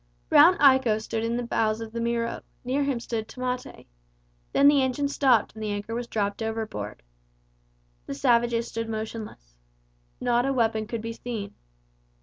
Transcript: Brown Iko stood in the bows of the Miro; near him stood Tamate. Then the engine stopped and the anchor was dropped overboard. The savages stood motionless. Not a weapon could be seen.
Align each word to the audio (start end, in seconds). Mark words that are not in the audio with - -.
Brown 0.29 0.57
Iko 0.57 0.99
stood 0.99 1.23
in 1.23 1.37
the 1.37 1.43
bows 1.43 1.79
of 1.79 1.91
the 1.91 2.01
Miro; 2.01 2.41
near 2.63 2.83
him 2.83 2.99
stood 2.99 3.27
Tamate. 3.27 3.85
Then 4.51 4.67
the 4.67 4.81
engine 4.81 5.07
stopped 5.07 5.53
and 5.53 5.61
the 5.63 5.69
anchor 5.69 5.93
was 5.93 6.07
dropped 6.07 6.41
overboard. 6.41 7.03
The 8.07 8.15
savages 8.15 8.67
stood 8.67 8.89
motionless. 8.89 9.53
Not 10.19 10.47
a 10.47 10.53
weapon 10.53 10.87
could 10.87 11.01
be 11.03 11.13
seen. 11.13 11.53